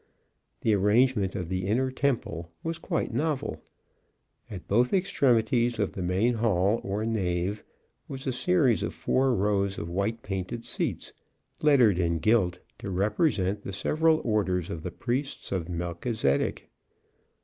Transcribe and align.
The 0.61 0.73
arrangement 0.73 1.35
of 1.35 1.47
the 1.47 1.67
inner 1.67 1.91
temple 1.91 2.49
was 2.63 2.79
quite 2.79 3.13
novel. 3.13 3.61
At 4.49 4.67
both 4.67 4.93
extremities 4.95 5.77
of 5.77 5.91
the 5.91 6.01
main 6.01 6.33
hall, 6.33 6.81
or 6.83 7.05
nave, 7.05 7.63
was 8.07 8.25
a 8.25 8.31
series 8.31 8.81
of 8.81 8.95
four 8.95 9.35
rows 9.35 9.77
of 9.77 9.87
white 9.91 10.23
painted 10.23 10.65
seats, 10.65 11.13
lettered 11.61 11.99
in 11.99 12.17
gilt 12.17 12.57
to 12.79 12.89
represent 12.89 13.61
the 13.61 13.73
several 13.73 14.21
orders 14.23 14.71
of 14.71 14.81
the 14.81 14.89
Priests 14.89 15.51
of 15.51 15.69
Melchizedek. 15.69 16.67